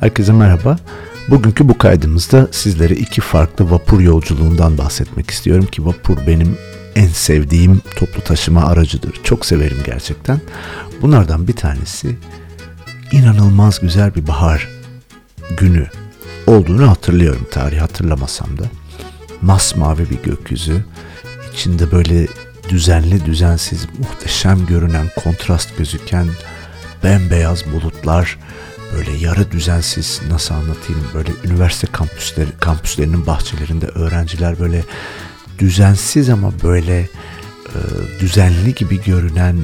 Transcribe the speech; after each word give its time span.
Herkese 0.00 0.32
merhaba. 0.32 0.76
Bugünkü 1.28 1.68
bu 1.68 1.78
kaydımızda 1.78 2.48
sizlere 2.50 2.94
iki 2.94 3.20
farklı 3.20 3.70
vapur 3.70 4.00
yolculuğundan 4.00 4.78
bahsetmek 4.78 5.30
istiyorum 5.30 5.66
ki 5.66 5.86
vapur 5.86 6.26
benim 6.26 6.58
en 6.94 7.08
sevdiğim 7.08 7.80
toplu 7.96 8.20
taşıma 8.20 8.64
aracıdır. 8.64 9.20
Çok 9.24 9.46
severim 9.46 9.78
gerçekten. 9.86 10.40
Bunlardan 11.02 11.48
bir 11.48 11.52
tanesi 11.52 12.16
inanılmaz 13.12 13.80
güzel 13.80 14.14
bir 14.14 14.26
bahar 14.26 14.68
günü 15.56 15.86
olduğunu 16.46 16.90
hatırlıyorum. 16.90 17.46
Tarih 17.50 17.80
hatırlamasam 17.80 18.58
da. 18.58 18.64
Masmavi 19.42 20.10
bir 20.10 20.22
gökyüzü. 20.22 20.84
içinde 21.52 21.92
böyle 21.92 22.26
düzenli 22.68 23.24
düzensiz 23.24 23.86
muhteşem 23.98 24.66
görünen 24.66 25.06
kontrast 25.24 25.78
gözüken 25.78 26.28
bembeyaz 27.04 27.72
bulutlar 27.72 28.38
böyle 28.94 29.10
yarı 29.10 29.50
düzensiz 29.50 30.20
nasıl 30.30 30.54
anlatayım 30.54 31.04
böyle 31.14 31.30
üniversite 31.44 31.86
kampüsleri 31.92 32.50
kampüslerinin 32.60 33.26
bahçelerinde 33.26 33.86
öğrenciler 33.86 34.58
böyle 34.58 34.84
düzensiz 35.58 36.30
ama 36.30 36.52
böyle 36.62 36.98
e, 37.00 37.78
düzenli 38.20 38.74
gibi 38.74 39.04
görünen 39.04 39.56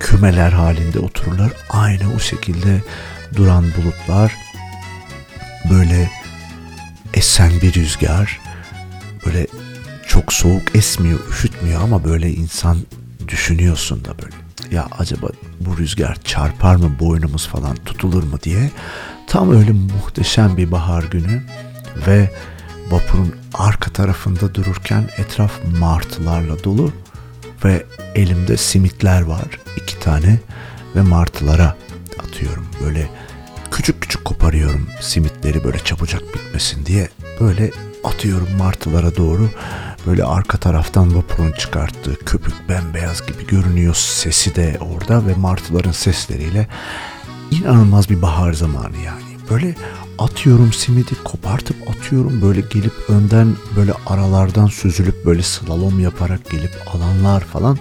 kümeler 0.00 0.52
halinde 0.52 0.98
otururlar. 0.98 1.52
Aynı 1.70 2.14
o 2.16 2.18
şekilde 2.18 2.82
duran 3.36 3.64
bulutlar 3.64 4.36
böyle 5.70 6.10
esen 7.14 7.52
bir 7.62 7.74
rüzgar 7.74 8.40
böyle 9.26 9.46
çok 10.10 10.32
soğuk 10.32 10.76
esmiyor, 10.76 11.20
üşütmüyor 11.30 11.82
ama 11.82 12.04
böyle 12.04 12.30
insan 12.30 12.78
düşünüyorsun 13.28 14.04
da 14.04 14.18
böyle. 14.22 14.34
Ya 14.70 14.88
acaba 14.98 15.26
bu 15.60 15.78
rüzgar 15.78 16.16
çarpar 16.24 16.74
mı 16.76 16.90
boynumuz 17.00 17.48
falan 17.48 17.76
tutulur 17.76 18.22
mu 18.22 18.38
diye. 18.42 18.70
Tam 19.26 19.52
öyle 19.52 19.72
muhteşem 19.72 20.56
bir 20.56 20.72
bahar 20.72 21.02
günü 21.02 21.42
ve 22.06 22.30
vapurun 22.90 23.34
arka 23.54 23.90
tarafında 23.90 24.54
dururken 24.54 25.08
etraf 25.18 25.52
martılarla 25.80 26.64
dolu 26.64 26.92
ve 27.64 27.86
elimde 28.14 28.56
simitler 28.56 29.22
var 29.22 29.60
iki 29.76 29.98
tane 30.00 30.38
ve 30.96 31.02
martılara 31.02 31.76
atıyorum. 32.18 32.66
Böyle 32.84 33.10
küçük 33.70 34.00
küçük 34.00 34.24
koparıyorum 34.24 34.88
simitleri 35.00 35.64
böyle 35.64 35.78
çabucak 35.78 36.22
bitmesin 36.34 36.86
diye. 36.86 37.08
Böyle 37.40 37.70
atıyorum 38.04 38.48
martılara 38.58 39.16
doğru 39.16 39.50
böyle 40.06 40.24
arka 40.24 40.58
taraftan 40.58 41.16
vapurun 41.16 41.52
çıkarttığı 41.52 42.18
köpük 42.18 42.68
bembeyaz 42.68 43.26
gibi 43.26 43.46
görünüyor. 43.46 43.94
Sesi 43.94 44.56
de 44.56 44.78
orada 44.80 45.26
ve 45.26 45.34
martıların 45.34 45.92
sesleriyle 45.92 46.68
inanılmaz 47.50 48.10
bir 48.10 48.22
bahar 48.22 48.52
zamanı 48.52 48.96
yani. 48.96 49.30
Böyle 49.50 49.74
atıyorum 50.18 50.72
simidi 50.72 51.14
kopartıp 51.24 51.76
atıyorum 51.90 52.42
böyle 52.42 52.60
gelip 52.60 52.92
önden 53.08 53.56
böyle 53.76 53.92
aralardan 54.06 54.66
süzülüp 54.66 55.26
böyle 55.26 55.42
slalom 55.42 56.00
yaparak 56.00 56.50
gelip 56.50 56.72
alanlar 56.94 57.40
falan. 57.40 57.78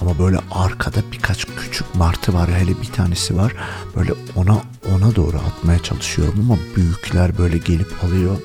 Ama 0.00 0.18
böyle 0.18 0.38
arkada 0.50 0.98
birkaç 1.12 1.44
küçük 1.44 1.94
martı 1.94 2.34
var 2.34 2.50
hele 2.54 2.80
bir 2.82 2.92
tanesi 2.92 3.36
var. 3.36 3.54
Böyle 3.96 4.12
ona 4.36 4.62
ona 4.94 5.16
doğru 5.16 5.36
atmaya 5.36 5.78
çalışıyorum 5.78 6.34
ama 6.40 6.58
büyükler 6.76 7.38
böyle 7.38 7.58
gelip 7.58 8.04
alıyor 8.04 8.36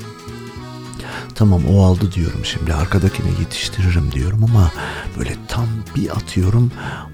Tamam 1.36 1.62
o 1.66 1.84
aldı 1.84 2.12
diyorum 2.12 2.46
şimdi 2.46 2.74
arkadakine 2.74 3.30
yetiştiririm 3.40 4.12
diyorum 4.12 4.44
ama 4.44 4.72
böyle 5.18 5.36
tam 5.48 5.68
bir 5.96 6.10
atıyorum 6.10 6.72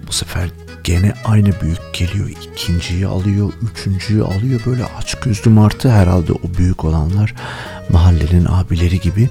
bu 0.08 0.12
sefer 0.12 0.50
gene 0.84 1.14
aynı 1.26 1.62
büyük 1.62 1.94
geliyor. 1.94 2.30
ikinciyi 2.30 3.08
alıyor, 3.08 3.54
üçüncüyü 3.72 4.24
alıyor. 4.24 4.62
Böyle 4.66 4.86
aç 4.98 5.16
gözlü 5.16 5.52
martı 5.52 5.92
herhalde 5.92 6.34
o 6.34 6.58
büyük 6.58 6.86
olanlar 6.86 7.36
mahallenin 7.90 8.46
abileri 8.46 9.00
gibi. 9.00 9.30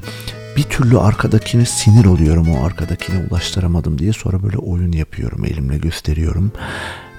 Bir 0.57 0.63
türlü 0.63 0.99
arkadakine 0.99 1.67
sinir 1.67 2.05
oluyorum 2.05 2.55
o 2.55 2.65
arkadakine 2.65 3.27
ulaştıramadım 3.31 3.99
diye. 3.99 4.13
Sonra 4.13 4.43
böyle 4.43 4.59
oyun 4.59 4.93
yapıyorum 4.93 5.45
elimle 5.45 5.79
gösteriyorum. 5.79 6.53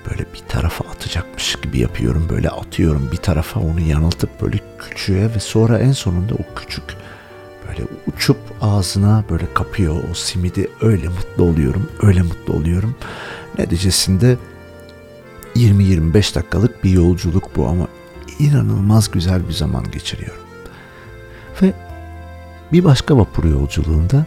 Böyle 0.10 0.26
bir 0.34 0.40
tarafa 0.50 0.86
atacakmış 0.86 1.56
gibi 1.62 1.80
yapıyorum. 1.80 2.28
Böyle 2.30 2.50
atıyorum 2.50 3.10
bir 3.12 3.18
tarafa 3.18 3.60
onu 3.60 3.80
yanıltıp 3.80 4.42
böyle 4.42 4.60
küçüğe 4.80 5.36
ve 5.36 5.40
sonra 5.40 5.80
en 5.80 5.92
sonunda 5.92 6.34
o 6.34 6.56
küçük 6.56 6.84
böyle 7.70 7.84
uçup 8.08 8.38
ağzına 8.62 9.24
böyle 9.30 9.54
kapıyor 9.54 10.04
o 10.12 10.14
simidi. 10.14 10.68
Öyle 10.82 11.08
mutlu 11.08 11.44
oluyorum 11.44 11.90
öyle 12.02 12.22
mutlu 12.22 12.54
oluyorum. 12.54 12.96
Neticesinde 13.60 14.38
20-25 15.56 16.36
dakikalık 16.36 16.84
bir 16.84 16.90
yolculuk 16.90 17.56
bu 17.56 17.68
ama 17.68 17.88
inanılmaz 18.40 19.12
güzel 19.12 19.48
bir 19.48 19.54
zaman 19.54 19.92
geçiriyorum. 19.92 20.44
Ve 21.62 21.74
bir 22.72 22.84
başka 22.84 23.18
vapur 23.18 23.44
yolculuğunda 23.44 24.26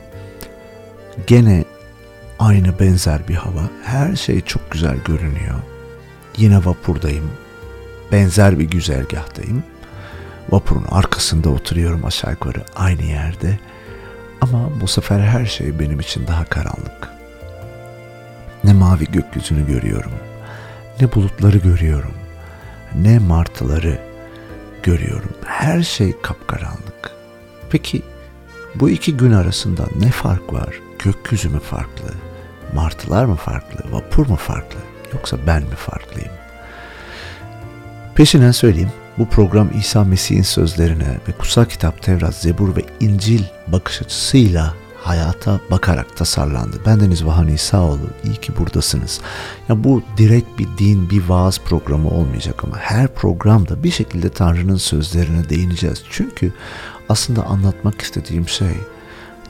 gene 1.26 1.64
aynı 2.38 2.80
benzer 2.80 3.28
bir 3.28 3.34
hava. 3.34 3.70
Her 3.82 4.16
şey 4.16 4.41
çok 4.41 4.70
güzel 4.70 4.97
görünüyor. 5.04 5.59
Yine 6.36 6.64
vapurdayım. 6.64 7.30
Benzer 8.12 8.59
bir 8.59 8.64
güzergahtayım 8.64 9.62
Vapurun 10.50 10.86
arkasında 10.91 11.50
oturuyorum 11.50 12.04
aşağı 12.04 12.30
yukarı 12.30 12.64
aynı 12.76 13.03
yerde. 13.03 13.58
Ama 14.41 14.80
bu 14.80 14.88
sefer 14.88 15.20
her 15.20 15.47
şey 15.47 15.78
benim 15.78 16.00
için 16.00 16.26
daha 16.26 16.44
karanlık. 16.44 17.08
Ne 18.64 18.72
mavi 18.72 19.04
gökyüzünü 19.04 19.66
görüyorum, 19.66 20.12
ne 21.00 21.12
bulutları 21.12 21.58
görüyorum, 21.58 22.14
ne 22.94 23.19
martıları 23.19 23.98
görüyorum. 24.82 25.32
Her 25.44 25.82
şey 25.82 26.20
kapkaranlık. 26.22 27.10
Peki 27.70 28.03
bu 28.74 28.91
iki 28.91 29.16
gün 29.16 29.32
arasında 29.32 29.86
ne 29.98 30.10
fark 30.10 30.53
var? 30.53 30.80
Gökyüzü 30.98 31.48
mü 31.48 31.60
farklı? 31.60 32.14
Martılar 32.74 33.24
mı 33.24 33.36
farklı? 33.36 33.92
Vapur 33.92 34.26
mu 34.26 34.36
farklı? 34.36 34.78
Yoksa 35.12 35.36
ben 35.47 35.62
mi 35.62 35.74
farklıyım? 35.74 36.32
Peşinden 38.14 38.50
söyleyeyim. 38.50 38.92
Bu 39.19 39.27
program 39.27 39.71
İsa 39.78 40.05
Mesih'in 40.05 40.43
sözlerine 40.43 41.19
ve 41.28 41.33
kutsal 41.39 41.65
kitap 41.65 42.03
Tevrat, 42.03 42.34
Zebur 42.34 42.77
ve 42.77 42.84
İncil 43.00 43.43
bakış 43.69 44.03
açısıyla 44.03 44.75
hayata 45.03 45.61
bakarak 45.71 46.17
tasarlandı. 46.17 46.77
Bendeniz 46.87 47.27
Vahan 47.27 47.49
İsaoğlu. 47.49 48.06
İyi 48.25 48.37
ki 48.37 48.56
buradasınız. 48.59 49.21
Ya 49.69 49.84
bu 49.84 50.03
direkt 50.17 50.59
bir 50.59 50.69
din, 50.78 51.11
bir 51.11 51.28
vaaz 51.28 51.61
programı 51.61 52.11
olmayacak 52.11 52.65
ama 52.65 52.78
her 52.78 53.15
programda 53.15 53.83
bir 53.83 53.91
şekilde 53.91 54.28
Tanrı'nın 54.28 54.77
sözlerine 54.77 55.49
değineceğiz. 55.49 56.03
Çünkü 56.11 56.53
aslında 57.09 57.43
anlatmak 57.43 58.01
istediğim 58.01 58.49
şey 58.49 58.77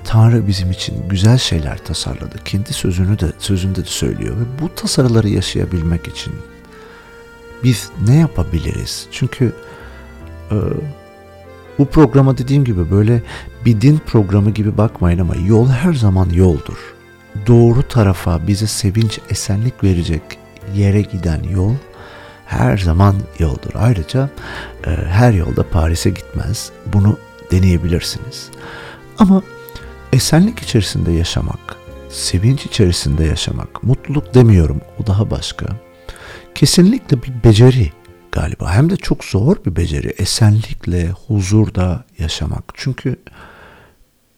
Tanrı 0.04 0.46
bizim 0.46 0.70
için 0.70 1.08
güzel 1.08 1.38
şeyler 1.38 1.78
tasarladı. 1.78 2.38
Kendi 2.44 2.72
sözünü 2.72 3.18
de 3.18 3.32
sözünde 3.38 3.80
de 3.80 3.88
söylüyor 3.88 4.36
ve 4.36 4.62
bu 4.62 4.74
tasarıları 4.74 5.28
yaşayabilmek 5.28 6.08
için 6.08 6.32
biz 7.64 7.90
ne 8.08 8.16
yapabiliriz? 8.16 9.06
Çünkü 9.12 9.52
e, 10.50 10.56
bu 11.78 11.86
programa 11.86 12.38
dediğim 12.38 12.64
gibi 12.64 12.90
böyle 12.90 13.22
bir 13.64 13.80
din 13.80 14.00
programı 14.06 14.50
gibi 14.50 14.78
bakmayın 14.78 15.18
ama 15.18 15.34
yol 15.46 15.68
her 15.68 15.92
zaman 15.92 16.30
yoldur. 16.30 16.94
Doğru 17.46 17.82
tarafa 17.82 18.46
bize 18.46 18.66
sevinç, 18.66 19.18
esenlik 19.30 19.84
verecek 19.84 20.22
yere 20.74 21.00
giden 21.02 21.42
yol 21.42 21.74
her 22.46 22.78
zaman 22.78 23.16
yoldur. 23.38 23.70
Ayrıca 23.74 24.30
e, 24.86 24.90
her 24.90 25.32
yolda 25.32 25.68
Paris'e 25.68 26.10
gitmez. 26.10 26.70
Bunu 26.92 27.18
deneyebilirsiniz. 27.50 28.50
Ama 29.18 29.42
esenlik 30.12 30.60
içerisinde 30.60 31.12
yaşamak, 31.12 31.76
sevinç 32.08 32.66
içerisinde 32.66 33.24
yaşamak, 33.24 33.82
mutluluk 33.82 34.34
demiyorum 34.34 34.80
o 35.02 35.06
daha 35.06 35.30
başka 35.30 35.66
kesinlikle 36.54 37.22
bir 37.22 37.32
beceri 37.44 37.92
galiba. 38.32 38.72
Hem 38.72 38.90
de 38.90 38.96
çok 38.96 39.24
zor 39.24 39.56
bir 39.66 39.76
beceri. 39.76 40.08
Esenlikle, 40.08 41.10
huzurda 41.10 42.04
yaşamak. 42.18 42.64
Çünkü 42.74 43.16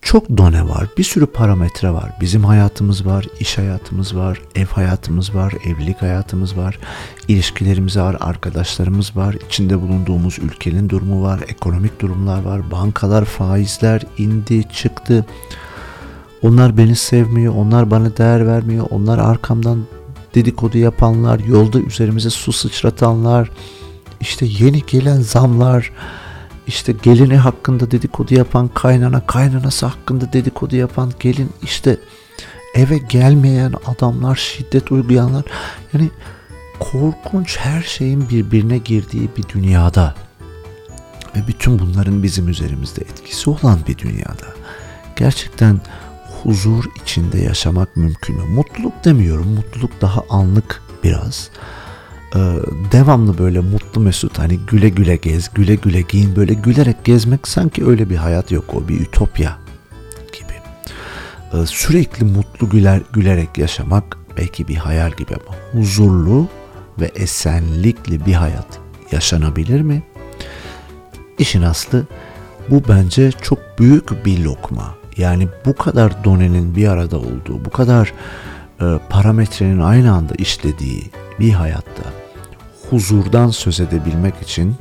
çok 0.05 0.37
done 0.37 0.69
var. 0.69 0.89
Bir 0.99 1.05
sürü 1.05 1.27
parametre 1.27 1.91
var. 1.91 2.13
Bizim 2.21 2.45
hayatımız 2.45 3.07
var, 3.07 3.27
iş 3.41 3.59
hayatımız 3.59 4.17
var, 4.17 4.41
ev 4.55 4.67
hayatımız 4.67 5.35
var, 5.35 5.55
evlilik 5.65 6.03
hayatımız 6.03 6.57
var, 6.57 6.79
ilişkilerimiz 7.29 7.97
var, 7.97 8.17
arkadaşlarımız 8.21 9.17
var, 9.17 9.37
içinde 9.49 9.81
bulunduğumuz 9.81 10.39
ülkenin 10.39 10.89
durumu 10.89 11.23
var, 11.23 11.41
ekonomik 11.49 12.01
durumlar 12.01 12.43
var, 12.43 12.71
bankalar, 12.71 13.25
faizler 13.25 14.03
indi, 14.19 14.69
çıktı. 14.69 15.27
Onlar 16.43 16.77
beni 16.77 16.97
sevmiyor, 16.97 17.55
onlar 17.55 17.91
bana 17.91 18.17
değer 18.17 18.47
vermiyor, 18.47 18.87
onlar 18.91 19.19
arkamdan 19.19 19.85
dedikodu 20.35 20.79
yapanlar, 20.79 21.39
yolda 21.41 21.81
üzerimize 21.81 22.31
su 22.31 22.53
sıçratanlar, 22.53 23.51
işte 24.21 24.47
yeni 24.47 24.83
gelen 24.87 25.21
zamlar, 25.21 25.93
işte 26.67 26.95
gelini 27.03 27.37
hakkında 27.37 27.91
dedikodu 27.91 28.35
yapan 28.35 28.69
kaynana, 28.69 29.27
kaynanası 29.27 29.87
hakkında 29.87 30.33
dedikodu 30.33 30.77
yapan 30.77 31.13
gelin, 31.21 31.51
işte 31.63 31.99
eve 32.75 32.99
gelmeyen 32.99 33.75
adamlar, 33.87 34.37
şiddet 34.37 34.93
uygulayanlar. 34.93 35.45
Yani 35.93 36.11
korkunç 36.81 37.59
her 37.59 37.83
şeyin 37.83 38.29
birbirine 38.29 38.79
girdiği 38.79 39.29
bir 39.37 39.49
dünyada 39.49 40.15
ve 41.37 41.49
bütün 41.49 41.79
bunların 41.79 42.23
bizim 42.23 42.49
üzerimizde 42.49 43.03
etkisi 43.03 43.51
olan 43.51 43.79
bir 43.89 43.99
dünyada 43.99 44.47
gerçekten 45.17 45.81
huzur 46.45 46.85
içinde 47.03 47.39
yaşamak 47.39 47.97
mümkün 47.97 48.37
mü? 48.37 48.43
Mutluluk 48.45 49.05
demiyorum. 49.05 49.49
Mutluluk 49.49 50.01
daha 50.01 50.25
anlık 50.31 50.83
biraz. 51.05 51.51
Ee, 52.37 52.39
devamlı 52.93 53.39
böyle 53.39 53.61
mutlu 53.61 54.01
mesut 54.01 54.39
hani 54.39 54.59
güle 54.59 54.89
güle 54.89 55.17
gez, 55.17 55.51
güle 55.55 55.75
güle 55.75 56.01
giyin 56.01 56.37
böyle 56.37 56.55
gülerek 56.55 57.05
gezmek 57.05 57.49
sanki 57.49 57.87
öyle 57.87 58.11
bir 58.11 58.17
hayat 58.17 58.53
yok 58.53 58.65
o 58.75 58.89
bir 58.89 59.01
ütopya 59.01 59.59
gibi. 60.33 60.53
Ee, 61.53 61.67
sürekli 61.67 62.25
mutlu 62.25 62.69
güler 62.69 63.01
gülerek 63.13 63.59
yaşamak 63.59 64.19
belki 64.37 64.69
bir 64.69 64.77
hayal 64.77 65.11
gibi 65.11 65.35
ama 65.35 65.57
huzurlu 65.73 66.49
ve 67.01 67.07
esenlikli 67.15 68.27
bir 68.27 68.35
hayat 68.35 68.67
yaşanabilir 69.13 69.81
mi? 69.81 70.03
İşin 71.39 71.63
aslı 71.63 72.07
bu 72.71 72.83
bence 72.89 73.33
çok 73.43 73.59
büyük 73.79 74.27
bir 74.27 74.45
lokma. 74.45 74.95
Yani 75.17 75.49
bu 75.67 75.75
kadar 75.77 76.25
donenin 76.25 76.77
bir 76.77 76.89
arada 76.89 77.19
olduğu, 77.19 77.65
bu 77.65 77.71
kadar 77.71 78.13
e, 78.81 78.99
parametrenin 79.09 79.81
aynı 79.81 80.13
anda 80.13 80.35
işlediği 80.35 81.11
bir 81.41 81.53
hayatta 81.53 82.03
huzurdan 82.91 83.49
söz 83.49 83.81
edebilmek 83.81 84.35
için 84.43 84.77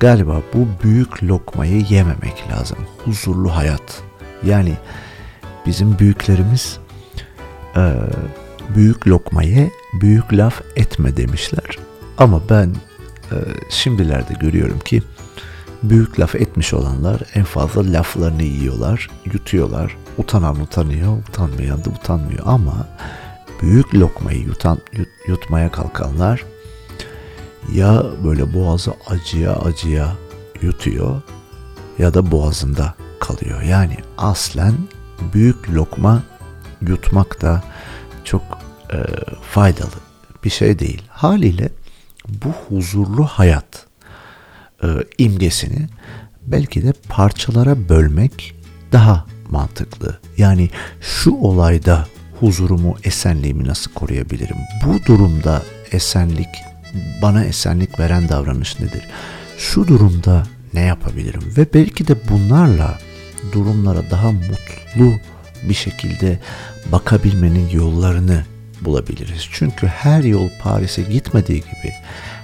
galiba 0.00 0.42
bu 0.54 0.66
büyük 0.82 1.22
lokmayı 1.22 1.84
yememek 1.88 2.44
lazım. 2.52 2.78
Huzurlu 3.04 3.56
hayat. 3.56 4.02
Yani 4.46 4.72
bizim 5.66 5.98
büyüklerimiz 5.98 6.78
e, 7.76 7.92
büyük 8.74 9.08
lokmayı 9.08 9.70
büyük 10.00 10.32
laf 10.32 10.62
etme 10.76 11.16
demişler. 11.16 11.78
Ama 12.18 12.40
ben 12.50 12.74
e, 13.32 13.36
şimdilerde 13.70 14.34
görüyorum 14.40 14.78
ki 14.78 15.02
büyük 15.82 16.20
laf 16.20 16.34
etmiş 16.34 16.74
olanlar 16.74 17.20
en 17.34 17.44
fazla 17.44 17.92
laflarını 17.92 18.42
yiyorlar, 18.42 19.10
yutuyorlar. 19.32 19.96
Utanan 20.18 20.60
utanıyor, 20.60 21.18
utanmayan 21.28 21.84
da 21.84 21.90
utanmıyor 21.90 22.42
ama 22.46 22.88
büyük 23.62 23.94
lokmayı 23.94 24.40
yutan, 24.40 24.78
yut, 24.92 25.08
yutmaya 25.28 25.72
kalkanlar 25.72 26.44
ya 27.72 28.02
böyle 28.24 28.54
boğazı 28.54 28.92
acıya 29.06 29.56
acıya 29.56 30.16
yutuyor 30.62 31.22
ya 31.98 32.14
da 32.14 32.30
boğazında 32.30 32.94
kalıyor. 33.20 33.62
Yani 33.62 33.96
aslen 34.18 34.74
büyük 35.34 35.70
lokma 35.70 36.22
yutmak 36.80 37.42
da 37.42 37.62
çok 38.24 38.42
e, 38.92 38.96
faydalı 39.42 39.98
bir 40.44 40.50
şey 40.50 40.78
değil. 40.78 41.02
Haliyle 41.08 41.68
bu 42.28 42.48
huzurlu 42.48 43.24
hayat 43.24 43.87
e, 44.82 44.86
imgesini 45.18 45.86
belki 46.46 46.82
de 46.82 46.92
parçalara 47.08 47.88
bölmek 47.88 48.54
daha 48.92 49.26
mantıklı. 49.50 50.18
Yani 50.38 50.70
şu 51.00 51.30
olayda 51.30 52.06
huzurumu, 52.40 52.96
esenliğimi 53.04 53.64
nasıl 53.64 53.92
koruyabilirim? 53.92 54.56
Bu 54.86 55.06
durumda 55.06 55.62
esenlik, 55.92 56.48
bana 57.22 57.44
esenlik 57.44 58.00
veren 58.00 58.28
davranış 58.28 58.80
nedir? 58.80 59.02
Şu 59.58 59.88
durumda 59.88 60.42
ne 60.74 60.80
yapabilirim? 60.80 61.42
Ve 61.56 61.66
belki 61.74 62.08
de 62.08 62.16
bunlarla 62.28 62.98
durumlara 63.52 64.10
daha 64.10 64.32
mutlu 64.32 65.20
bir 65.68 65.74
şekilde 65.74 66.38
bakabilmenin 66.92 67.68
yollarını 67.68 68.44
bulabiliriz. 68.80 69.48
Çünkü 69.52 69.86
her 69.86 70.24
yol 70.24 70.48
Paris'e 70.62 71.02
gitmediği 71.02 71.60
gibi 71.60 71.92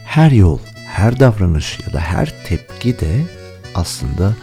her 0.05 0.31
yol 0.31 0.59
her 0.95 1.21
davranış 1.21 1.79
ya 1.87 1.93
da 1.93 2.01
her 2.01 2.45
tepki 2.45 3.01
de 3.01 3.25
aslında 3.75 4.35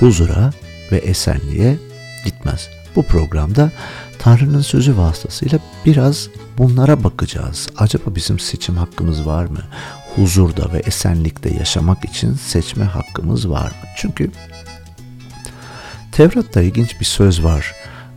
huzura 0.00 0.50
ve 0.92 0.96
esenliğe 0.96 1.78
gitmez. 2.24 2.68
Bu 2.96 3.02
programda 3.02 3.72
Tanrı'nın 4.18 4.60
sözü 4.60 4.96
vasıtasıyla 4.96 5.58
biraz 5.86 6.28
bunlara 6.58 7.04
bakacağız. 7.04 7.68
Acaba 7.76 8.14
bizim 8.14 8.38
seçim 8.38 8.76
hakkımız 8.76 9.26
var 9.26 9.44
mı? 9.44 9.62
Huzurda 10.16 10.72
ve 10.72 10.78
esenlikte 10.78 11.54
yaşamak 11.54 12.04
için 12.04 12.34
seçme 12.34 12.84
hakkımız 12.84 13.50
var 13.50 13.66
mı? 13.66 13.88
Çünkü 13.96 14.30
Tevrat'ta 16.12 16.62
ilginç 16.62 17.00
bir 17.00 17.04
söz 17.04 17.44
var. 17.44 17.74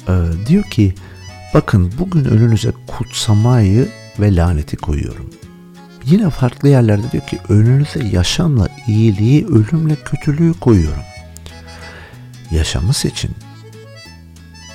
Ee, 0.10 0.14
diyor 0.48 0.64
ki 0.64 0.96
bakın 1.54 1.94
bugün 2.00 2.26
önünüze 2.26 2.72
kutsamayı 2.88 3.90
ve 4.20 4.36
laneti 4.36 4.78
koyuyorum. 4.78 5.43
Yine 6.06 6.30
farklı 6.30 6.70
yerlerde 6.70 7.12
diyor 7.12 7.28
ki 7.28 7.40
önünüze 7.50 8.06
yaşamla 8.06 8.68
iyiliği, 8.88 9.48
ölümle 9.48 9.96
kötülüğü 9.96 10.54
koyuyorum. 10.54 11.04
Yaşamı 12.52 12.94
seçin. 12.94 13.36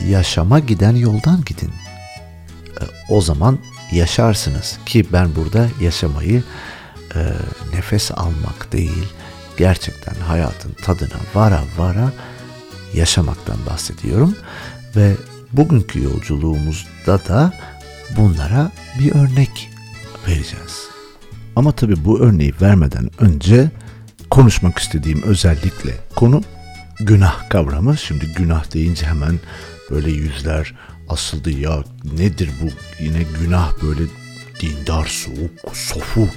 Yaşama 0.09 0.59
giden 0.59 0.97
yoldan 0.97 1.45
gidin. 1.47 1.73
E, 2.81 2.85
o 3.09 3.21
zaman 3.21 3.59
yaşarsınız 3.93 4.79
ki 4.87 5.07
ben 5.13 5.37
burada 5.37 5.69
yaşamayı 5.81 6.43
e, 7.15 7.21
nefes 7.75 8.11
almak 8.11 8.73
değil, 8.73 9.05
gerçekten 9.57 10.15
hayatın 10.15 10.73
tadına 10.73 11.21
vara 11.35 11.61
vara 11.79 12.13
yaşamaktan 12.95 13.67
bahsediyorum 13.67 14.37
ve 14.97 15.17
bugünkü 15.53 16.03
yolculuğumuzda 16.03 17.29
da 17.29 17.53
bunlara 18.17 18.73
bir 18.99 19.15
örnek 19.15 19.71
vereceğiz. 20.27 20.98
Ama 21.59 21.73
tabii 21.73 22.05
bu 22.05 22.21
örneği 22.21 22.55
vermeden 22.61 23.11
önce 23.19 23.71
konuşmak 24.31 24.79
istediğim 24.79 25.23
özellikle 25.23 25.91
konu 26.17 26.43
günah 27.01 27.51
kavramı. 27.51 27.97
Şimdi 27.97 28.27
günah 28.27 28.75
deyince 28.75 29.07
hemen 29.07 29.41
böyle 29.91 30.11
yüzler 30.11 30.75
asıldı 31.09 31.51
ya 31.51 31.85
nedir 32.19 32.51
bu 32.63 32.69
yine 33.05 33.23
günah 33.41 33.83
böyle 33.83 34.03
dindar 34.61 35.07
soğuk 35.07 35.77
sofu 35.77 36.29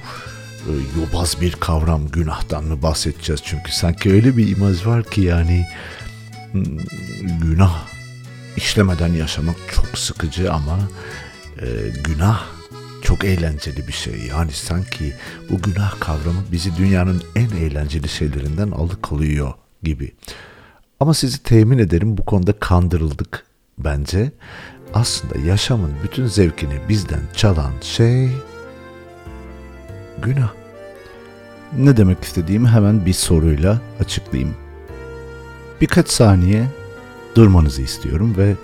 e, 0.68 0.72
yobaz 1.00 1.42
bir 1.42 1.52
kavram 1.52 2.08
günahtan 2.08 2.64
mı 2.64 2.82
bahsedeceğiz 2.82 3.42
çünkü 3.44 3.72
sanki 3.72 4.12
öyle 4.12 4.38
bir 4.38 4.58
imaj 4.58 4.86
var 4.86 5.04
ki 5.04 5.22
yani 5.22 5.66
hmm, 6.52 6.78
günah 7.42 7.84
işlemeden 8.58 9.14
yaşamak 9.14 9.56
çok 9.76 9.98
sıkıcı 9.98 10.54
ama 10.54 10.80
e, 11.62 11.68
günah 12.04 12.61
çok 13.02 13.24
eğlenceli 13.26 13.88
bir 13.88 13.94
şey. 13.94 14.14
Yani 14.30 14.52
sanki 14.52 15.14
bu 15.50 15.62
günah 15.62 16.00
kavramı 16.00 16.42
bizi 16.52 16.78
dünyanın 16.78 17.24
en 17.36 17.50
eğlenceli 17.50 18.10
şeylerinden 18.10 18.72
alıkalıyor 18.72 19.54
gibi. 19.84 20.12
Ama 21.00 21.14
sizi 21.14 21.44
temin 21.44 21.78
ederim 21.78 22.18
bu 22.18 22.26
konuda 22.26 22.54
kandırıldık 22.54 23.46
bence. 23.78 24.32
Aslında 24.94 25.40
yaşamın 25.40 25.92
bütün 26.04 26.26
zevkini 26.26 26.74
bizden 26.90 27.22
çalan 27.36 27.72
şey 27.82 28.30
günah. 30.22 30.54
Ne 31.78 31.98
demek 31.98 32.24
istediğimi 32.24 32.68
hemen 32.68 33.06
bir 33.06 33.14
soruyla 33.14 33.82
açıklayayım. 34.00 34.56
Birkaç 35.82 36.10
saniye 36.10 36.68
durmanızı 37.36 37.82
istiyorum 37.82 38.34
ve 38.38 38.56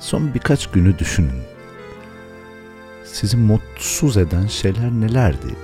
son 0.00 0.34
birkaç 0.34 0.70
günü 0.70 0.98
düşünün 0.98 1.43
sizi 3.04 3.36
mutsuz 3.36 4.16
eden 4.16 4.46
şeyler 4.46 4.90
nelerdi? 4.90 5.54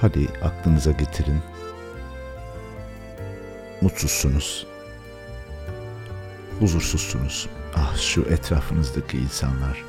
Hadi 0.00 0.28
aklınıza 0.42 0.90
getirin. 0.90 1.40
Mutsuzsunuz. 3.80 4.66
Huzursuzsunuz. 6.60 7.48
Ah 7.74 7.96
şu 7.96 8.22
etrafınızdaki 8.22 9.18
insanlar. 9.18 9.84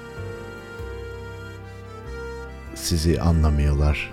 Sizi 2.75 3.21
anlamıyorlar. 3.21 4.11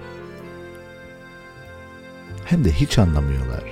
Hem 2.44 2.64
de 2.64 2.72
hiç 2.72 2.98
anlamıyorlar. 2.98 3.64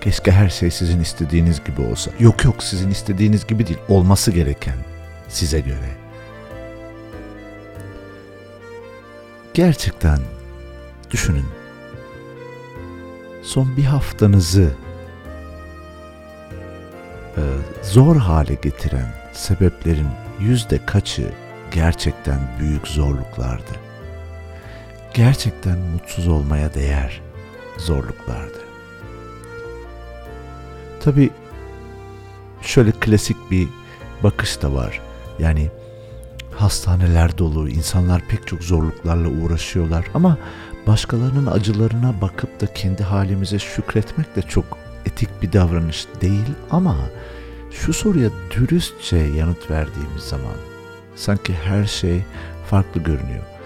Keşke 0.00 0.32
her 0.32 0.48
şey 0.48 0.70
sizin 0.70 1.00
istediğiniz 1.00 1.64
gibi 1.64 1.80
olsa. 1.80 2.10
Yok 2.20 2.44
yok 2.44 2.62
sizin 2.62 2.90
istediğiniz 2.90 3.46
gibi 3.46 3.66
değil. 3.66 3.78
Olması 3.88 4.30
gereken 4.30 4.97
size 5.28 5.60
göre. 5.60 5.96
Gerçekten 9.54 10.18
düşünün. 11.10 11.46
Son 13.42 13.76
bir 13.76 13.84
haftanızı 13.84 14.70
e, 17.36 17.42
zor 17.82 18.16
hale 18.16 18.54
getiren 18.54 19.14
sebeplerin 19.32 20.08
yüzde 20.40 20.86
kaçı 20.86 21.32
gerçekten 21.74 22.38
büyük 22.60 22.88
zorluklardı. 22.88 23.72
Gerçekten 25.14 25.78
mutsuz 25.78 26.28
olmaya 26.28 26.74
değer 26.74 27.20
zorluklardı. 27.78 28.58
Tabi 31.00 31.30
şöyle 32.62 32.92
klasik 32.92 33.36
bir 33.50 33.68
bakış 34.22 34.62
da 34.62 34.74
var. 34.74 35.07
Yani 35.38 35.70
hastaneler 36.54 37.38
dolu, 37.38 37.68
insanlar 37.68 38.22
pek 38.28 38.46
çok 38.46 38.62
zorluklarla 38.62 39.28
uğraşıyorlar 39.28 40.04
ama 40.14 40.38
başkalarının 40.86 41.46
acılarına 41.46 42.20
bakıp 42.20 42.60
da 42.60 42.72
kendi 42.74 43.02
halimize 43.02 43.58
şükretmek 43.58 44.36
de 44.36 44.42
çok 44.42 44.64
etik 45.06 45.42
bir 45.42 45.52
davranış 45.52 46.06
değil 46.20 46.46
ama 46.70 46.96
şu 47.70 47.92
soruya 47.92 48.30
dürüstçe 48.56 49.16
yanıt 49.16 49.70
verdiğimiz 49.70 50.22
zaman 50.22 50.56
sanki 51.16 51.54
her 51.54 51.84
şey 51.84 52.24
farklı 52.70 53.00
görünüyor. 53.00 53.57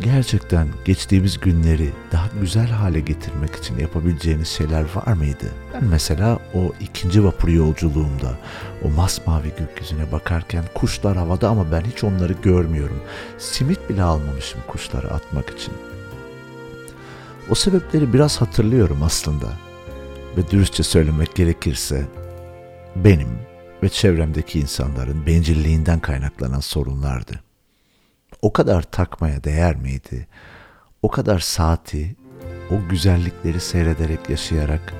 Gerçekten 0.00 0.68
geçtiğimiz 0.84 1.40
günleri 1.40 1.90
daha 2.12 2.28
güzel 2.40 2.68
hale 2.68 3.00
getirmek 3.00 3.56
için 3.56 3.78
yapabileceğiniz 3.78 4.48
şeyler 4.48 4.84
var 4.94 5.12
mıydı? 5.12 5.52
Ben 5.74 5.84
mesela 5.84 6.38
o 6.54 6.72
ikinci 6.80 7.24
vapur 7.24 7.48
yolculuğumda 7.48 8.38
o 8.84 8.90
masmavi 8.90 9.52
gökyüzüne 9.58 10.12
bakarken 10.12 10.64
kuşlar 10.74 11.16
havada 11.16 11.48
ama 11.48 11.72
ben 11.72 11.80
hiç 11.80 12.04
onları 12.04 12.32
görmüyorum. 12.32 13.00
Simit 13.38 13.90
bile 13.90 14.02
almamışım 14.02 14.60
kuşlara 14.68 15.08
atmak 15.08 15.50
için. 15.50 15.74
O 17.50 17.54
sebepleri 17.54 18.12
biraz 18.12 18.40
hatırlıyorum 18.40 19.02
aslında. 19.02 19.46
Ve 20.36 20.50
dürüstçe 20.50 20.82
söylemek 20.82 21.34
gerekirse 21.34 22.06
benim 22.96 23.28
ve 23.82 23.88
çevremdeki 23.88 24.60
insanların 24.60 25.26
bencilliğinden 25.26 26.00
kaynaklanan 26.00 26.60
sorunlardı. 26.60 27.43
O 28.44 28.52
kadar 28.52 28.82
takmaya 28.82 29.44
değer 29.44 29.76
miydi? 29.76 30.26
O 31.02 31.10
kadar 31.10 31.38
saati 31.38 32.16
o 32.70 32.88
güzellikleri 32.88 33.60
seyrederek 33.60 34.30
yaşayarak 34.30 34.94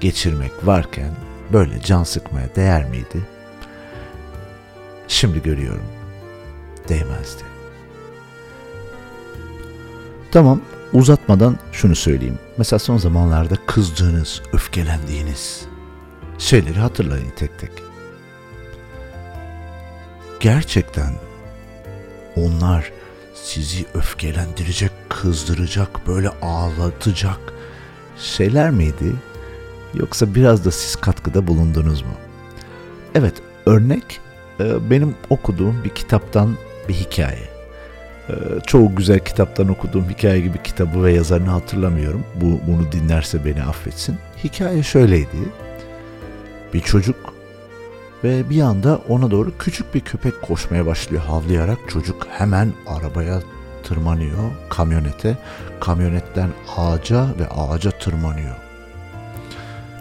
geçirmek 0.00 0.66
varken 0.66 1.10
böyle 1.52 1.80
can 1.80 2.04
sıkmaya 2.04 2.54
değer 2.56 2.84
miydi? 2.84 3.28
Şimdi 5.08 5.42
görüyorum. 5.42 5.86
Değmezdi. 6.88 7.42
Tamam, 10.32 10.60
uzatmadan 10.92 11.58
şunu 11.72 11.94
söyleyeyim. 11.96 12.38
Mesela 12.58 12.78
son 12.78 12.96
zamanlarda 12.96 13.54
kızdığınız, 13.66 14.42
öfkelendiğiniz 14.52 15.66
şeyleri 16.38 16.78
hatırlayın 16.78 17.32
tek 17.36 17.58
tek. 17.58 17.72
Gerçekten 20.40 21.25
onlar 22.36 22.92
sizi 23.34 23.84
öfkelendirecek, 23.94 24.90
kızdıracak, 25.08 26.06
böyle 26.06 26.28
ağlatacak 26.42 27.38
şeyler 28.18 28.70
miydi? 28.70 29.12
Yoksa 29.94 30.34
biraz 30.34 30.64
da 30.64 30.70
siz 30.70 30.96
katkıda 30.96 31.46
bulundunuz 31.46 32.02
mu? 32.02 32.12
Evet, 33.14 33.34
örnek 33.66 34.20
e, 34.60 34.90
benim 34.90 35.14
okuduğum 35.30 35.84
bir 35.84 35.90
kitaptan 35.90 36.56
bir 36.88 36.94
hikaye. 36.94 37.48
E, 38.28 38.34
çoğu 38.66 38.96
güzel 38.96 39.18
kitaptan 39.18 39.68
okuduğum 39.68 40.10
hikaye 40.10 40.40
gibi 40.40 40.62
kitabı 40.62 41.04
ve 41.04 41.12
yazarını 41.12 41.50
hatırlamıyorum. 41.50 42.24
Bu 42.34 42.60
bunu 42.66 42.92
dinlerse 42.92 43.44
beni 43.44 43.62
affetsin. 43.62 44.16
Hikaye 44.44 44.82
şöyleydi. 44.82 45.36
Bir 46.74 46.80
çocuk 46.80 47.35
ve 48.24 48.50
bir 48.50 48.60
anda 48.60 49.00
ona 49.08 49.30
doğru 49.30 49.58
küçük 49.58 49.94
bir 49.94 50.00
köpek 50.00 50.42
koşmaya 50.42 50.86
başlıyor 50.86 51.22
havlayarak. 51.22 51.78
Çocuk 51.88 52.26
hemen 52.30 52.72
arabaya 52.86 53.40
tırmanıyor, 53.84 54.50
kamyonete. 54.68 55.38
Kamyonetten 55.80 56.50
ağaca 56.76 57.26
ve 57.38 57.48
ağaca 57.48 57.90
tırmanıyor. 57.90 58.56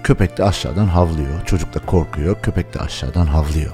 Köpek 0.04 0.38
de 0.38 0.44
aşağıdan 0.44 0.86
havlıyor. 0.86 1.46
Çocuk 1.46 1.74
da 1.74 1.80
korkuyor. 1.80 2.36
Köpek 2.42 2.74
de 2.74 2.80
aşağıdan 2.80 3.26
havlıyor. 3.26 3.72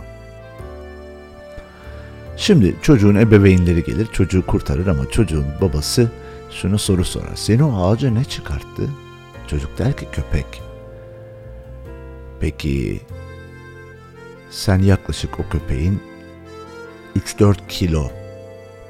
Şimdi 2.37 2.75
çocuğun 2.81 3.15
ebeveynleri 3.15 3.83
gelir, 3.83 4.07
çocuğu 4.11 4.45
kurtarır 4.45 4.87
ama 4.87 5.09
çocuğun 5.09 5.45
babası 5.61 6.11
şunu 6.51 6.79
soru 6.79 7.05
sorar. 7.05 7.35
Seni 7.35 7.63
o 7.63 7.85
ağaca 7.85 8.11
ne 8.11 8.23
çıkarttı? 8.23 8.89
Çocuk 9.47 9.77
der 9.77 9.97
ki 9.97 10.07
köpek. 10.11 10.61
Peki 12.39 13.01
sen 14.51 14.79
yaklaşık 14.79 15.39
o 15.39 15.49
köpeğin 15.49 16.03
3-4 17.15 17.67
kilo 17.67 18.11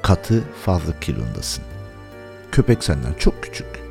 katı 0.02 0.42
fazla 0.64 1.00
kilondasın. 1.00 1.64
Köpek 2.52 2.84
senden 2.84 3.14
çok 3.14 3.42
küçük. 3.42 3.82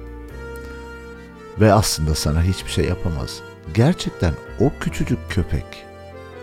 Ve 1.59 1.73
aslında 1.73 2.15
sana 2.15 2.43
hiçbir 2.43 2.71
şey 2.71 2.85
yapamaz. 2.85 3.41
Gerçekten 3.73 4.33
o 4.59 4.71
küçücük 4.79 5.19
köpek 5.29 5.85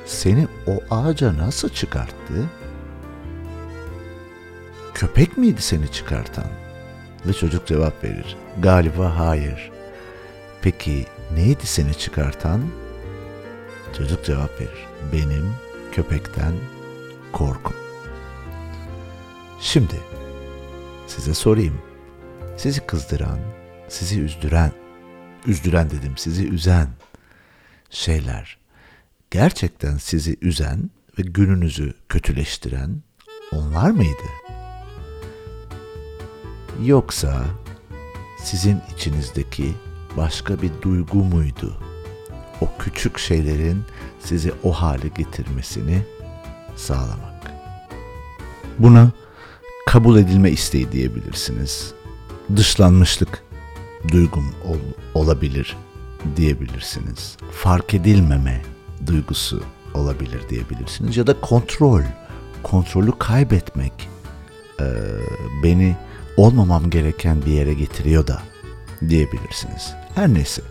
seni 0.07 0.49
o 0.67 0.95
ağaca 0.95 1.37
nasıl 1.37 1.69
çıkarttı? 1.69 2.51
Köpek 4.95 5.37
miydi 5.37 5.63
seni 5.63 5.93
çıkartan? 5.93 6.47
Ve 7.27 7.33
çocuk 7.33 7.67
cevap 7.67 8.05
verir. 8.05 8.37
Galiba 8.63 9.19
hayır. 9.19 9.71
Peki 10.63 11.07
neydi 11.35 11.67
seni 11.67 11.95
çıkartan? 11.95 12.61
Çocuk 13.97 14.25
cevap 14.25 14.61
verir. 14.61 14.87
Benim 15.13 15.55
köpekten 15.93 16.53
korkum. 17.33 17.75
Şimdi 19.61 20.01
size 21.07 21.35
sorayım. 21.35 21.79
Sizi 22.57 22.87
kızdıran, 22.87 23.39
sizi 23.89 24.21
üzdüren, 24.21 24.73
üzdüren 25.47 25.91
dedim 25.91 26.13
sizi 26.17 26.49
üzen 26.49 26.89
şeyler 27.91 28.59
gerçekten 29.31 29.97
sizi 29.97 30.37
üzen 30.43 30.91
ve 31.19 31.23
gününüzü 31.23 31.95
kötüleştiren 32.09 33.03
onlar 33.53 33.91
mıydı? 33.91 34.29
Yoksa 36.85 37.45
sizin 38.43 38.81
içinizdeki 38.97 39.75
başka 40.17 40.63
bir 40.63 40.71
duygu 40.83 41.25
muydu? 41.25 41.88
O 42.61 42.69
küçük 42.79 43.19
şeylerin 43.19 43.83
sizi 44.21 44.53
o 44.63 44.73
hale 44.73 45.09
getirmesini 45.09 46.03
sağlamak. 46.77 47.53
Buna 48.79 49.11
kabul 49.87 50.19
edilme 50.19 50.51
isteği 50.51 50.93
diyebilirsiniz. 50.93 51.93
Dışlanmışlık 52.57 53.43
duygum 54.13 54.55
ol, 54.65 54.77
olabilir 55.15 55.77
diyebilirsiniz. 56.37 57.37
Fark 57.53 57.95
edilmeme 57.95 58.63
duygusu 59.07 59.63
olabilir 59.95 60.41
diyebilirsiniz. 60.51 61.17
Ya 61.17 61.27
da 61.27 61.41
kontrol, 61.41 62.03
kontrolü 62.63 63.13
kaybetmek 63.19 64.09
e, 64.81 64.87
beni 65.63 65.97
olmamam 66.37 66.91
gereken 66.91 67.43
bir 67.47 67.53
yere 67.53 67.75
getiriyor 67.75 68.27
da 68.27 68.43
diyebilirsiniz. 69.09 69.95
Her 70.15 70.35
neyse. 70.35 70.63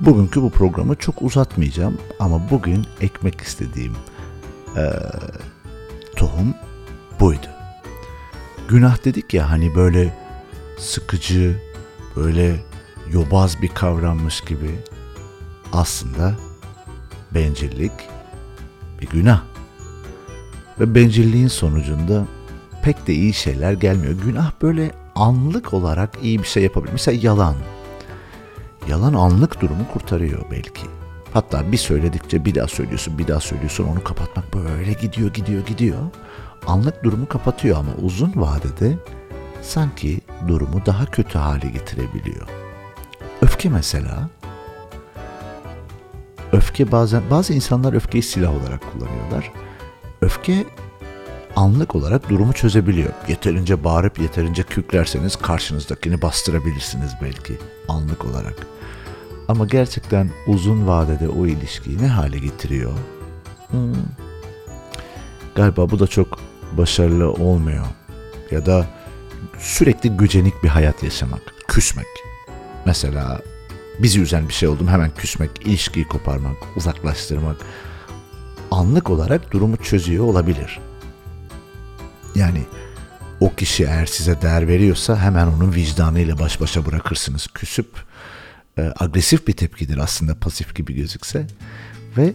Bugünkü 0.00 0.42
bu 0.42 0.50
programı 0.50 0.96
çok 0.96 1.22
uzatmayacağım 1.22 1.98
ama 2.20 2.50
bugün 2.50 2.86
ekmek 3.00 3.40
istediğim 3.40 3.92
e, 4.76 4.84
tohum 6.16 6.54
buydu. 7.20 7.46
Günah 8.68 9.04
dedik 9.04 9.34
ya 9.34 9.50
hani 9.50 9.74
böyle 9.74 10.14
sıkıcı, 10.78 11.60
böyle 12.16 12.56
yobaz 13.12 13.62
bir 13.62 13.68
kavrammış 13.68 14.40
gibi 14.40 14.70
aslında 15.72 16.34
bencillik 17.34 17.92
bir 19.00 19.06
günah. 19.06 19.42
Ve 20.80 20.94
bencilliğin 20.94 21.48
sonucunda 21.48 22.26
pek 22.82 23.06
de 23.06 23.14
iyi 23.14 23.34
şeyler 23.34 23.72
gelmiyor. 23.72 24.12
Günah 24.24 24.52
böyle 24.62 24.90
anlık 25.14 25.74
olarak 25.74 26.10
iyi 26.22 26.38
bir 26.38 26.44
şey 26.44 26.62
yapabilir. 26.62 26.92
Mesela 26.92 27.18
yalan. 27.22 27.54
Yalan 28.90 29.14
anlık 29.14 29.60
durumu 29.60 29.88
kurtarıyor 29.92 30.44
belki. 30.50 30.82
Hatta 31.32 31.72
bir 31.72 31.76
söyledikçe 31.76 32.44
bir 32.44 32.54
daha 32.54 32.68
söylüyorsun, 32.68 33.18
bir 33.18 33.28
daha 33.28 33.40
söylüyorsun 33.40 33.84
onu 33.84 34.04
kapatmak 34.04 34.54
böyle 34.54 34.92
gidiyor, 34.92 35.32
gidiyor, 35.34 35.66
gidiyor. 35.66 35.98
Anlık 36.66 37.04
durumu 37.04 37.28
kapatıyor 37.28 37.78
ama 37.78 37.92
uzun 38.02 38.32
vadede 38.36 38.98
sanki 39.62 40.20
durumu 40.48 40.86
daha 40.86 41.06
kötü 41.06 41.38
hale 41.38 41.68
getirebiliyor. 41.70 42.48
Öfke 43.42 43.68
mesela. 43.68 44.28
Öfke 46.52 46.92
bazen 46.92 47.22
bazı 47.30 47.52
insanlar 47.52 47.92
öfkeyi 47.92 48.22
silah 48.22 48.50
olarak 48.50 48.92
kullanıyorlar. 48.92 49.52
Öfke 50.20 50.64
anlık 51.60 51.94
olarak 51.94 52.30
durumu 52.30 52.52
çözebiliyor. 52.52 53.12
Yeterince 53.28 53.84
bağırıp 53.84 54.18
yeterince 54.18 54.62
küklerseniz 54.62 55.36
karşınızdakini 55.36 56.22
bastırabilirsiniz 56.22 57.10
belki 57.22 57.58
anlık 57.88 58.24
olarak. 58.24 58.66
Ama 59.48 59.66
gerçekten 59.66 60.30
uzun 60.46 60.86
vadede 60.86 61.28
o 61.28 61.46
ilişkiyi 61.46 62.02
ne 62.02 62.08
hale 62.08 62.38
getiriyor? 62.38 62.92
Hmm. 63.70 63.94
Galiba 65.54 65.90
bu 65.90 65.98
da 65.98 66.06
çok 66.06 66.38
başarılı 66.72 67.32
olmuyor. 67.32 67.84
Ya 68.50 68.66
da 68.66 68.86
sürekli 69.58 70.10
gücenik 70.10 70.62
bir 70.62 70.68
hayat 70.68 71.02
yaşamak, 71.02 71.42
küsmek. 71.68 72.06
Mesela 72.86 73.40
bizi 73.98 74.20
üzen 74.20 74.48
bir 74.48 74.52
şey 74.52 74.68
oldu 74.68 74.86
hemen 74.88 75.10
küsmek, 75.16 75.66
ilişkiyi 75.66 76.08
koparmak, 76.08 76.56
uzaklaştırmak 76.76 77.56
anlık 78.70 79.10
olarak 79.10 79.52
durumu 79.52 79.76
çözüyor 79.76 80.24
olabilir. 80.24 80.89
Yani 82.34 82.62
o 83.40 83.54
kişi 83.54 83.84
eğer 83.84 84.06
size 84.06 84.42
değer 84.42 84.68
veriyorsa 84.68 85.18
hemen 85.18 85.46
onun 85.46 85.74
vicdanıyla 85.74 86.38
baş 86.38 86.60
başa 86.60 86.86
bırakırsınız. 86.86 87.46
Küsüp 87.54 87.88
e, 88.78 88.92
agresif 88.98 89.46
bir 89.48 89.52
tepkidir 89.52 89.98
aslında 89.98 90.34
pasif 90.34 90.74
gibi 90.74 90.94
gözükse. 90.94 91.46
Ve 92.16 92.32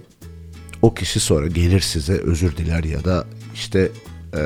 o 0.81 0.93
kişi 0.93 1.19
sonra 1.19 1.47
gelir 1.47 1.81
size 1.81 2.13
özür 2.13 2.57
diler 2.57 2.83
ya 2.83 3.05
da 3.05 3.25
işte 3.53 3.91
e, 4.33 4.41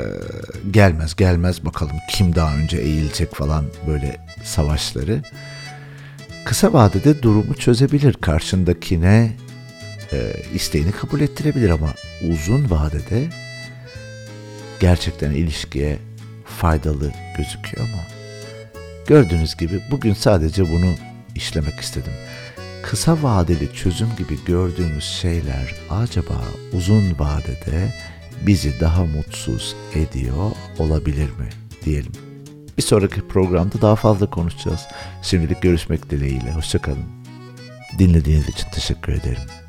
gelmez 0.72 1.15
gelmez 1.15 1.65
bakalım 1.65 1.96
kim 2.12 2.36
daha 2.36 2.56
önce 2.56 2.77
eğilecek 2.77 3.36
falan 3.36 3.65
böyle 3.88 4.25
savaşları. 4.44 5.22
Kısa 6.46 6.74
vadede 6.74 7.24
durumu 7.24 7.56
çözebilir. 7.56 8.13
Karşındakine 8.13 9.36
e, 10.13 10.34
isteğini 10.53 10.91
kabul 10.91 11.22
ettirebilir 11.22 11.70
ama 11.70 11.94
uzun 12.32 12.70
vadede 12.70 13.29
gerçekten 14.79 15.31
ilişkiye 15.31 16.00
faydalı 16.45 17.12
gözüküyor 17.38 17.88
ama 17.93 18.03
gördüğünüz 19.07 19.57
gibi 19.57 19.81
bugün 19.91 20.13
sadece 20.13 20.63
bunu 20.63 20.95
işlemek 21.36 21.79
istedim. 21.79 22.13
Kısa 22.83 23.24
vadeli 23.24 23.74
çözüm 23.74 24.09
gibi 24.17 24.45
gördüğümüz 24.45 25.03
şeyler 25.03 25.75
acaba 25.89 26.41
uzun 26.74 27.19
vadede 27.19 27.93
bizi 28.41 28.79
daha 28.79 29.05
mutsuz 29.05 29.75
ediyor 29.95 30.51
olabilir 30.79 31.29
mi 31.29 31.50
diyelim. 31.86 32.12
Bir 32.77 32.83
sonraki 32.83 33.27
programda 33.27 33.81
daha 33.81 33.95
fazla 33.95 34.29
konuşacağız. 34.29 34.81
Şimdilik 35.21 35.62
görüşmek 35.62 36.09
dileğiyle. 36.09 36.51
Hoşçakalın. 36.51 37.05
Dinlediğiniz 38.00 38.50
için 38.50 38.67
teşekkür 38.71 39.13
ederim. 39.13 39.68